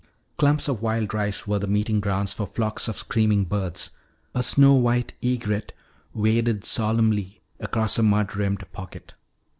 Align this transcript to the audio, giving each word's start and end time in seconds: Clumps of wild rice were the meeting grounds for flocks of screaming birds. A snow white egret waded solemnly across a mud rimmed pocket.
Clumps 0.35 0.67
of 0.67 0.81
wild 0.81 1.13
rice 1.13 1.45
were 1.45 1.59
the 1.59 1.67
meeting 1.67 1.99
grounds 1.99 2.33
for 2.33 2.47
flocks 2.47 2.87
of 2.87 2.97
screaming 2.97 3.45
birds. 3.45 3.91
A 4.33 4.41
snow 4.41 4.73
white 4.73 5.13
egret 5.21 5.73
waded 6.11 6.65
solemnly 6.65 7.43
across 7.59 7.99
a 7.99 8.01
mud 8.01 8.35
rimmed 8.35 8.65
pocket. 8.71 9.13